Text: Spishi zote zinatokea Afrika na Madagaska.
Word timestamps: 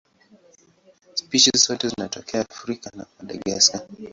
Spishi 1.13 1.51
zote 1.57 1.87
zinatokea 1.87 2.45
Afrika 2.51 2.89
na 2.95 3.05
Madagaska. 3.19 3.79